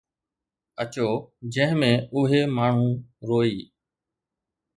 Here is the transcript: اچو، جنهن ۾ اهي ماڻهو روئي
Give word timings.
اچو، 0.81 1.09
جنهن 1.53 1.79
۾ 1.83 1.91
اهي 2.17 2.41
ماڻهو 2.55 2.89
روئي 3.29 3.57